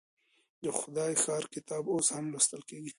د 0.63 0.65
خدای 0.79 1.13
ښار 1.23 1.43
کتاب 1.53 1.83
اوس 1.93 2.07
هم 2.15 2.25
لوستل 2.33 2.61
کيږي. 2.69 2.89